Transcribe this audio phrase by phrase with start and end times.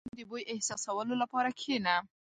[0.03, 1.95] •د باران د بوی احساسولو لپاره کښېنه.